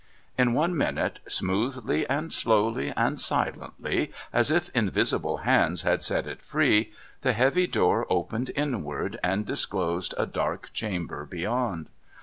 [0.35, 6.41] In one minute, smoothly and slowly and silently, as if invisible hands had set it
[6.41, 11.87] free, the heavy door opened inward, and disclosed a dark chamber beyond.